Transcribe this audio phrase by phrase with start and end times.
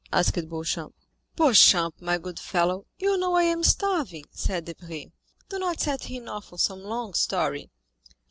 [0.11, 0.95] asked Beauchamp.
[1.35, 5.11] "Beauchamp, my good fellow, you know I am starving," said Debray:
[5.47, 7.69] "do not set him off on some long story."